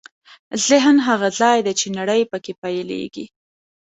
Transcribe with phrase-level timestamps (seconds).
[0.69, 3.25] ذهن هغه ځای دی چې نړۍ پکې پیلېږي.